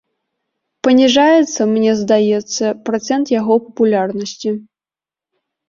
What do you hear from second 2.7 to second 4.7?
працэнт яго папулярнасці.